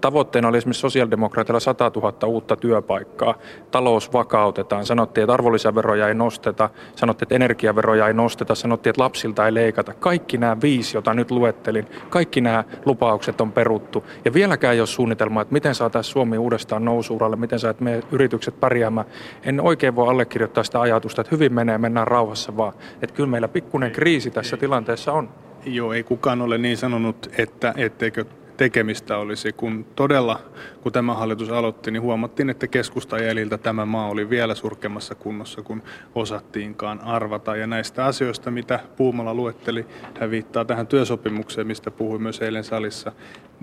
Tavoitteena 0.00 0.48
oli 0.48 0.58
esimerkiksi 0.58 0.80
sosiaalidemokraatilla 0.80 1.60
100 1.60 1.92
000 1.96 2.26
uutta 2.26 2.56
työpaikkaa. 2.56 3.34
Talous 3.70 4.12
vakautetaan. 4.12 4.86
Sanottiin, 4.86 5.22
että 5.22 5.34
arvonlisäveroja 5.34 6.08
ei 6.08 6.14
nosteta. 6.14 6.70
Sanottiin, 6.96 7.24
että 7.24 7.34
energiaveroja 7.34 8.06
ei 8.06 8.14
nosteta. 8.14 8.54
Sanottiin, 8.54 8.90
että 8.90 9.02
lapsilta 9.02 9.46
ei 9.46 9.54
leikata. 9.54 9.94
Kaikki 9.94 10.38
nämä 10.38 10.56
viisi, 10.62 10.96
joita 10.96 11.14
nyt 11.14 11.30
luettelin, 11.30 11.86
kaikki 12.10 12.40
nämä 12.40 12.64
lupaukset 12.84 13.40
on 13.40 13.52
peruttu. 13.52 14.04
Ja 14.24 14.32
vieläkään 14.32 14.74
ei 14.74 14.80
ole 14.80 14.86
suunnitelmaa, 14.86 15.42
että 15.42 15.52
miten 15.52 15.74
saataisiin 15.74 16.12
Suomi 16.12 16.38
uudestaan 16.38 16.84
nousuuralle, 16.84 17.36
miten 17.36 17.58
saat 17.58 17.80
me 17.80 18.02
yritykset 18.12 18.60
pärjäämään. 18.60 19.06
En 19.44 19.60
oikein 19.60 19.96
voi 19.96 20.08
allekirjoittaa 20.08 20.64
sitä 20.64 20.80
ajatusta, 20.80 21.20
että 21.20 21.34
hyvin 21.36 21.54
menee, 21.54 21.78
mennään 21.82 22.08
rauhassa 22.08 22.56
vaan. 22.56 22.72
Että 23.02 23.16
kyllä 23.16 23.28
meillä 23.28 23.48
pikkuinen 23.48 23.90
kriisi 23.90 24.30
tässä 24.30 24.56
tilanteessa 24.56 25.12
on. 25.12 25.28
Joo, 25.64 25.92
ei 25.92 26.02
kukaan 26.02 26.42
ole 26.42 26.58
niin 26.58 26.76
sanonut, 26.76 27.30
että 27.38 27.74
etteikö 27.76 28.24
tekemistä 28.56 29.18
olisi, 29.18 29.52
kun 29.52 29.86
todella, 29.96 30.40
kun 30.82 30.92
tämä 30.92 31.14
hallitus 31.14 31.50
aloitti, 31.50 31.90
niin 31.90 32.02
huomattiin, 32.02 32.50
että 32.50 32.66
keskustajäljiltä 32.66 33.58
tämä 33.58 33.86
maa 33.86 34.08
oli 34.08 34.30
vielä 34.30 34.54
surkemmassa 34.54 35.14
kunnossa, 35.14 35.62
kun 35.62 35.82
osattiinkaan 36.14 37.00
arvata. 37.00 37.56
Ja 37.56 37.66
näistä 37.66 38.04
asioista, 38.04 38.50
mitä 38.50 38.80
Puumala 38.96 39.34
luetteli, 39.34 39.86
hän 40.20 40.30
viittaa 40.30 40.64
tähän 40.64 40.86
työsopimukseen, 40.86 41.66
mistä 41.66 41.90
puhui 41.90 42.18
myös 42.18 42.42
eilen 42.42 42.64
salissa, 42.64 43.12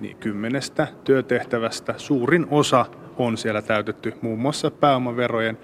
niin 0.01 0.17
kymmenestä 0.17 0.87
työtehtävästä 1.03 1.93
suurin 1.97 2.47
osa 2.51 2.85
on 3.17 3.37
siellä 3.37 3.61
täytetty 3.61 4.13
muun 4.21 4.39
muassa 4.39 4.71
pääomaverojen 4.71 5.57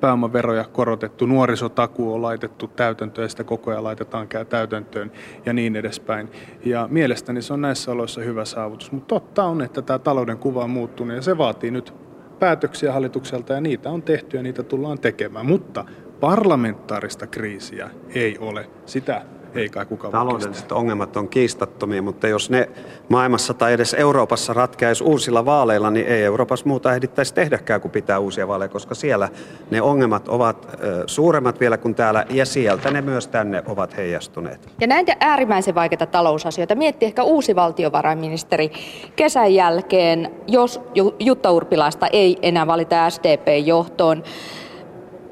pääomaveroja 0.00 0.64
korotettu, 0.64 1.26
nuorisotakuu 1.26 2.14
on 2.14 2.22
laitettu 2.22 2.68
täytäntöön 2.68 3.24
ja 3.24 3.28
sitä 3.28 3.44
koko 3.44 3.70
ajan 3.70 3.84
laitetaan 3.84 4.28
täytäntöön 4.48 5.12
ja 5.46 5.52
niin 5.52 5.76
edespäin. 5.76 6.28
Ja 6.64 6.88
mielestäni 6.90 7.42
se 7.42 7.52
on 7.52 7.60
näissä 7.60 7.92
oloissa 7.92 8.20
hyvä 8.20 8.44
saavutus, 8.44 8.92
mutta 8.92 9.08
totta 9.08 9.44
on, 9.44 9.62
että 9.62 9.82
tämä 9.82 9.98
talouden 9.98 10.38
kuva 10.38 10.64
on 10.64 10.70
muuttunut 10.70 11.16
ja 11.16 11.22
se 11.22 11.38
vaatii 11.38 11.70
nyt 11.70 11.94
päätöksiä 12.38 12.92
hallitukselta 12.92 13.52
ja 13.52 13.60
niitä 13.60 13.90
on 13.90 14.02
tehty 14.02 14.36
ja 14.36 14.42
niitä 14.42 14.62
tullaan 14.62 14.98
tekemään, 14.98 15.46
mutta 15.46 15.84
parlamentaarista 16.20 17.26
kriisiä 17.26 17.90
ei 18.14 18.38
ole. 18.38 18.70
Sitä 18.86 19.22
ei 19.54 19.68
kai 19.68 19.86
kukaan 19.86 20.12
Taloudelliset 20.12 20.72
ongelmat 20.72 21.16
on 21.16 21.28
kiistattomia, 21.28 22.02
mutta 22.02 22.28
jos 22.28 22.50
ne 22.50 22.68
maailmassa 23.08 23.54
tai 23.54 23.72
edes 23.72 23.94
Euroopassa 23.94 24.52
ratkeaisi 24.52 25.04
uusilla 25.04 25.44
vaaleilla, 25.44 25.90
niin 25.90 26.06
ei 26.06 26.22
Euroopassa 26.22 26.66
muuta 26.66 26.94
ehdittäisi 26.94 27.34
tehdäkään 27.34 27.80
kuin 27.80 27.92
pitää 27.92 28.18
uusia 28.18 28.48
vaaleja, 28.48 28.68
koska 28.68 28.94
siellä 28.94 29.28
ne 29.70 29.82
ongelmat 29.82 30.28
ovat 30.28 30.78
suuremmat 31.06 31.60
vielä 31.60 31.76
kuin 31.76 31.94
täällä 31.94 32.24
ja 32.30 32.46
sieltä 32.46 32.90
ne 32.90 33.00
myös 33.00 33.26
tänne 33.26 33.62
ovat 33.66 33.96
heijastuneet. 33.96 34.68
Ja 34.80 34.86
näitä 34.86 35.16
äärimmäisen 35.20 35.74
vaikeita 35.74 36.06
talousasioita 36.06 36.74
mietti 36.74 37.06
ehkä 37.06 37.22
uusi 37.22 37.56
valtiovarainministeri 37.56 38.70
kesän 39.16 39.54
jälkeen, 39.54 40.30
jos 40.46 40.80
Jutta 41.20 41.50
Urpilaista 41.50 42.06
ei 42.06 42.38
enää 42.42 42.66
valita 42.66 43.10
SDP-johtoon. 43.10 44.22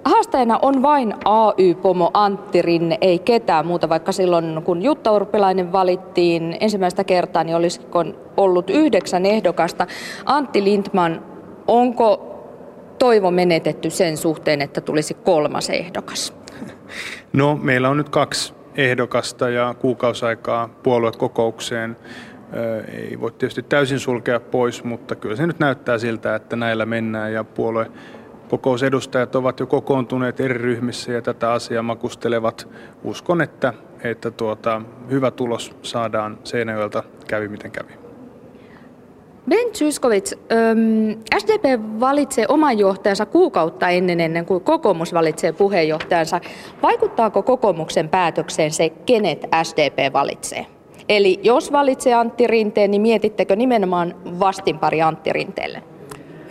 Haastajana 0.05 0.59
on 0.63 0.83
vain 0.83 1.15
AY-pomo 1.25 2.11
Antti 2.15 2.63
Rinne, 2.63 2.99
ei 3.01 3.19
ketään 3.19 3.67
muuta, 3.67 3.89
vaikka 3.89 4.13
silloin 4.13 4.63
kun 4.65 4.83
Jutta 4.83 5.13
Urpilainen 5.13 5.73
valittiin 5.73 6.57
ensimmäistä 6.61 7.05
kertaa, 7.05 7.45
niin 7.45 7.57
olisiko 7.57 8.05
ollut 8.37 8.71
yhdeksän 8.71 9.27
ehdokasta. 9.27 9.87
Antti 10.25 10.65
Lindman, 10.65 11.23
onko 11.67 12.27
toivo 12.99 13.31
menetetty 13.31 13.91
sen 13.91 14.17
suhteen, 14.17 14.63
että 14.63 14.81
tulisi 14.81 15.15
kolmas 15.15 15.71
ehdokas? 15.71 16.35
No, 17.33 17.59
meillä 17.63 17.89
on 17.89 17.97
nyt 17.97 18.09
kaksi 18.09 18.55
ehdokasta 18.77 19.49
ja 19.49 19.75
kuukausaikaa 19.79 20.69
puoluekokoukseen. 20.83 21.97
Ei 22.95 23.21
voi 23.21 23.31
tietysti 23.31 23.63
täysin 23.63 23.99
sulkea 23.99 24.41
pois, 24.41 24.85
mutta 24.85 25.15
kyllä 25.15 25.37
se 25.37 25.47
nyt 25.47 25.59
näyttää 25.59 25.99
siltä, 25.99 26.35
että 26.35 26.57
näillä 26.57 26.87
mennään 26.87 27.33
ja 27.33 27.45
puolue 27.45 27.91
kokousedustajat 28.51 29.37
ovat 29.37 29.61
jo 29.61 29.67
kokoontuneet 29.67 30.41
eri 30.41 30.59
ryhmissä 30.59 31.13
ja 31.13 31.23
tätä 31.23 31.53
asiaa 31.53 31.83
makustelevat. 31.83 32.69
Uskon, 33.05 33.43
että, 33.43 33.75
että 34.05 34.31
tuota, 34.31 34.83
hyvä 35.11 35.31
tulos 35.31 35.77
saadaan 35.83 36.39
Seinäjoelta 36.45 37.03
kävi 37.27 37.49
miten 37.49 37.71
kävi. 37.71 37.93
Ben 39.49 39.75
Zyskowicz, 39.75 40.33
SDP 41.39 41.81
valitsee 42.01 42.45
oman 42.49 42.79
johtajansa 42.79 43.27
kuukautta 43.27 43.89
ennen, 43.89 44.21
ennen 44.21 44.47
kuin 44.47 44.65
kokoomus 44.65 45.15
valitsee 45.15 45.53
puheenjohtajansa. 45.53 46.41
Vaikuttaako 46.83 47.43
kokoomuksen 47.43 48.09
päätökseen 48.09 48.71
se, 48.71 48.89
kenet 48.89 49.47
SDP 49.63 50.13
valitsee? 50.13 50.67
Eli 51.09 51.41
jos 51.43 51.73
valitsee 51.73 52.15
Antti 52.15 52.47
Rinteen, 52.47 52.91
niin 52.91 53.03
mietittekö 53.03 53.57
nimenomaan 53.57 54.15
vastinpari 54.41 55.03
Antti 55.03 55.33
Rinteelle? 55.33 55.83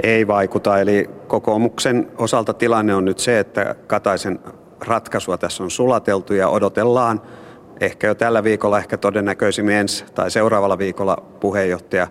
Ei 0.04 0.28
vaikuta. 0.28 0.80
Eli 0.80 1.10
kokoomuksen 1.28 2.12
osalta 2.18 2.54
tilanne 2.54 2.96
on 2.96 3.06
nyt 3.06 3.20
se, 3.20 3.40
että 3.40 3.76
Kataisen 3.88 4.40
ratkaisua 4.86 5.38
tässä 5.38 5.64
on 5.64 5.72
sulateltu 5.72 6.34
ja 6.34 6.50
odotellaan 6.50 7.22
ehkä 7.82 8.08
jo 8.08 8.16
tällä 8.16 8.44
viikolla, 8.44 8.78
ehkä 8.78 8.98
todennäköisimmin 8.98 9.76
ensi 9.76 10.06
tai 10.16 10.32
seuraavalla 10.32 10.78
viikolla 10.78 11.18
puheenjohtaja 11.40 12.08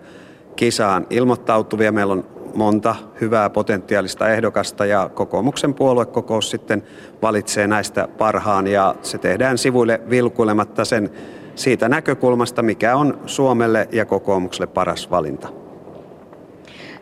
kisaan 0.55 1.07
ilmoittautuvia. 1.09 1.91
Meillä 1.91 2.13
on 2.13 2.25
monta 2.55 2.95
hyvää 3.21 3.49
potentiaalista 3.49 4.29
ehdokasta 4.29 4.85
ja 4.85 5.09
kokoomuksen 5.13 5.73
puoluekokous 5.73 6.51
sitten 6.51 6.83
valitsee 7.21 7.67
näistä 7.67 8.07
parhaan 8.17 8.67
ja 8.67 8.95
se 9.01 9.17
tehdään 9.17 9.57
sivuille 9.57 10.01
vilkuilematta 10.09 10.85
sen 10.85 11.09
siitä 11.55 11.89
näkökulmasta, 11.89 12.61
mikä 12.61 12.95
on 12.95 13.19
Suomelle 13.25 13.87
ja 13.91 14.05
kokoomukselle 14.05 14.67
paras 14.67 15.11
valinta. 15.11 15.68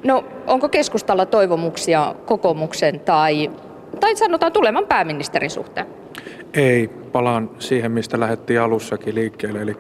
No 0.04 0.24
onko 0.48 0.70
keskustalla 0.70 1.26
toivomuksia 1.26 2.16
kokoomuksen 2.26 3.00
tai, 3.00 3.52
tai 4.00 4.16
sanotaan 4.16 4.52
tulevan 4.52 4.86
pääministerin 4.88 5.50
suhteen? 5.50 5.88
Ei, 6.54 6.88
palaan 6.88 7.50
siihen, 7.60 7.92
mistä 7.92 8.20
lähdettiin 8.20 8.62
alussakin 8.62 9.16
liikkeelle, 9.16 9.62
eli 9.62 9.76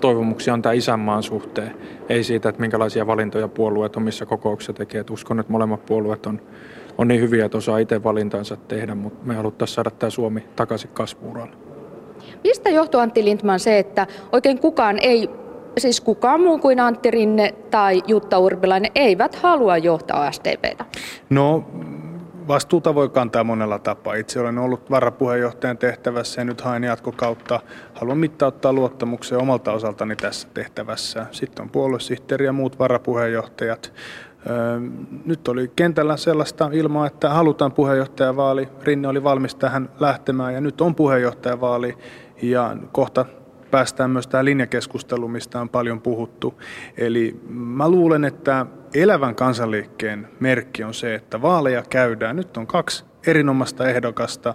toivomuksia 0.00 0.54
on 0.54 0.62
tämä 0.62 0.72
isänmaan 0.72 1.22
suhteen, 1.22 1.74
ei 2.08 2.24
siitä, 2.24 2.48
että 2.48 2.60
minkälaisia 2.60 3.06
valintoja 3.06 3.48
puolueet 3.48 3.96
omissa 3.96 4.26
kokouksissa 4.26 4.72
tekee. 4.72 5.00
Et 5.00 5.10
uskon, 5.10 5.40
että 5.40 5.52
molemmat 5.52 5.86
puolueet 5.86 6.26
on, 6.26 6.40
on 6.98 7.08
niin 7.08 7.20
hyviä, 7.20 7.44
että 7.44 7.58
osaa 7.58 7.78
itse 7.78 8.04
valintansa 8.04 8.56
tehdä, 8.56 8.94
mutta 8.94 9.26
me 9.26 9.34
haluttaisiin 9.34 9.74
saada 9.74 9.90
tämä 9.90 10.10
Suomi 10.10 10.44
takaisin 10.56 10.90
kasvuuralle. 10.92 11.52
Mistä 12.44 12.70
johtuu 12.70 13.00
Antti 13.00 13.24
Lindman 13.24 13.60
se, 13.60 13.78
että 13.78 14.06
oikein 14.32 14.58
kukaan 14.58 14.98
ei 14.98 15.30
siis 15.78 16.00
kukaan 16.00 16.40
muu 16.40 16.58
kuin 16.58 16.80
Antti 16.80 17.10
Rinne 17.10 17.54
tai 17.70 18.02
Jutta 18.06 18.38
Urpilainen 18.38 18.92
eivät 18.94 19.34
halua 19.34 19.78
johtaa 19.78 20.32
SDPtä? 20.32 20.84
No 21.30 21.64
vastuuta 22.48 22.94
voi 22.94 23.08
kantaa 23.08 23.44
monella 23.44 23.78
tapaa. 23.78 24.14
Itse 24.14 24.40
olen 24.40 24.58
ollut 24.58 24.90
varapuheenjohtajan 24.90 25.78
tehtävässä 25.78 26.40
ja 26.40 26.44
nyt 26.44 26.60
haen 26.60 26.84
jatkokautta. 26.84 27.60
Haluan 27.94 28.18
mittauttaa 28.18 28.72
luottamuksen 28.72 29.38
omalta 29.38 29.72
osaltani 29.72 30.16
tässä 30.16 30.48
tehtävässä. 30.54 31.26
Sitten 31.30 31.62
on 31.62 31.70
puoluesihteeri 31.70 32.44
ja 32.44 32.52
muut 32.52 32.78
varapuheenjohtajat. 32.78 33.92
Nyt 35.24 35.48
oli 35.48 35.72
kentällä 35.76 36.16
sellaista 36.16 36.70
ilmaa, 36.72 37.06
että 37.06 37.30
halutaan 37.30 37.72
puheenjohtajavaali. 37.72 38.68
Rinne 38.82 39.08
oli 39.08 39.24
valmis 39.24 39.54
tähän 39.54 39.88
lähtemään 40.00 40.54
ja 40.54 40.60
nyt 40.60 40.80
on 40.80 40.94
puheenjohtajavaali 40.94 41.98
ja 42.42 42.76
kohta 42.92 43.24
päästään 43.72 44.10
myös 44.10 44.26
tähän 44.26 44.44
linjakeskusteluun, 44.44 45.30
mistä 45.30 45.60
on 45.60 45.68
paljon 45.68 46.00
puhuttu. 46.00 46.62
Eli 46.96 47.40
mä 47.48 47.88
luulen, 47.88 48.24
että 48.24 48.66
elävän 48.94 49.34
kansanliikkeen 49.34 50.28
merkki 50.40 50.84
on 50.84 50.94
se, 50.94 51.14
että 51.14 51.42
vaaleja 51.42 51.82
käydään. 51.90 52.36
Nyt 52.36 52.56
on 52.56 52.66
kaksi 52.66 53.04
erinomaista 53.26 53.88
ehdokasta 53.88 54.54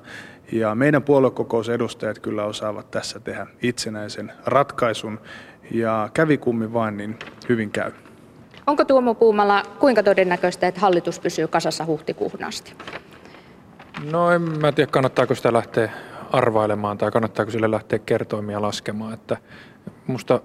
ja 0.52 0.76
meidän 0.76 1.04
puoluekokousedustajat 1.04 2.20
kyllä 2.20 2.46
osaavat 2.46 2.92
tässä 2.92 3.20
tehdä 3.20 3.48
itsenäisen 3.62 4.32
ratkaisun. 4.46 5.20
Ja 5.72 6.10
kävi 6.14 6.38
kummin 6.38 6.74
vain, 6.74 6.98
niin 6.98 7.20
hyvin 7.50 7.72
käy. 7.72 7.92
Onko 8.68 8.86
Tuomo 8.86 9.16
Puumala 9.16 9.64
kuinka 9.80 10.04
todennäköistä, 10.04 10.68
että 10.68 10.82
hallitus 10.82 11.20
pysyy 11.20 11.48
kasassa 11.48 11.86
huhtikuuhun 11.86 12.44
asti? 12.44 12.74
No 14.12 14.32
en 14.32 14.42
mä 14.42 14.72
tiedä, 14.72 14.92
kannattaako 14.92 15.36
sitä 15.36 15.54
lähteä 15.54 15.92
arvailemaan 16.32 16.98
tai 16.98 17.12
kannattaako 17.12 17.52
sille 17.52 17.72
lähteä 17.72 18.00
kertoimia 18.00 18.62
laskemaan. 18.62 19.13
Että 19.13 19.38
musta 20.08 20.42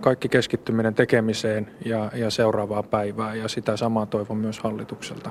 kaikki 0.00 0.28
keskittyminen 0.28 0.94
tekemiseen 0.94 1.70
ja, 1.84 2.10
ja 2.14 2.30
seuraavaan 2.30 2.84
päivään 2.84 3.38
ja 3.38 3.48
sitä 3.48 3.76
samaa 3.76 4.06
toivon 4.06 4.36
myös 4.36 4.58
hallitukselta. 4.58 5.30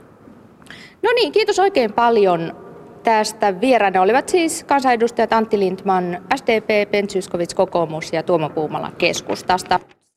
No 1.04 1.10
niin, 1.16 1.32
kiitos 1.32 1.60
oikein 1.60 1.94
paljon 1.94 2.56
tästä. 3.04 3.62
Vieraana 3.62 4.02
olivat 4.02 4.30
siis 4.30 4.64
kansanedustajat 4.64 5.34
Antti 5.34 5.60
Lindman, 5.60 6.24
SDP, 6.36 6.92
Ben 6.92 7.08
kokoomus 7.56 8.14
ja 8.14 8.24
Tuomo 8.24 8.50
Puumala 8.50 8.92
keskustasta. 8.98 9.80